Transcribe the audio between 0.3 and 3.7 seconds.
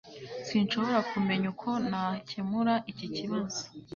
Sinshobora kumenya uko nakemura iki kibazo